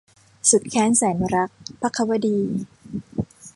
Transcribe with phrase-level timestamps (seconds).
[0.49, 1.49] สุดแค้นแสนรัก-
[1.81, 2.37] ภควดี